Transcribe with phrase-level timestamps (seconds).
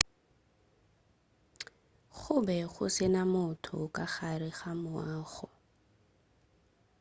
[2.17, 5.47] go be go se na motho ka gare ga moago